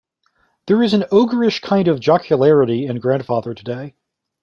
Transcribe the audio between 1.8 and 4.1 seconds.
of jocularity in Grandfather today.